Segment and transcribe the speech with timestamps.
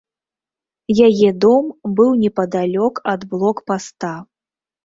[1.07, 1.69] Яе дом
[1.99, 4.13] быў непадалёк ад блокпаста.